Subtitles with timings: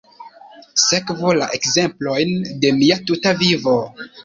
[0.83, 2.33] Sekvu la ekzemplojn
[2.65, 3.79] de mia tuta vivo.